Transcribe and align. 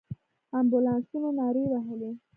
امبولانسونو 0.59 1.29
نارې 1.39 1.63
وهلې. 1.71 2.11